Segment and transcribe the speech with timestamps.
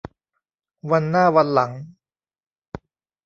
[0.91, 1.71] วันหน้าวันหลัง